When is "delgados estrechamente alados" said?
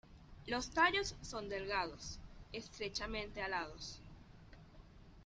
1.47-4.01